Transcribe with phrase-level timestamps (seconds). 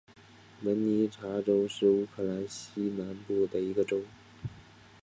[0.63, 4.01] 文尼察州是乌克兰西南部的一个州。